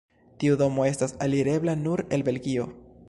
Tiu 0.43 0.55
domo 0.61 0.87
estas 0.93 1.13
alirebla 1.25 1.77
nur 1.83 2.05
el 2.19 2.25
Belgio. 2.31 2.67